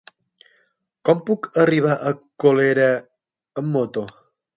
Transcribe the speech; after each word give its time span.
Com 1.09 1.19
puc 1.27 1.45
arribar 1.63 1.97
a 2.11 2.13
Colera 2.45 2.87
amb 3.63 3.71
moto? 3.77 4.05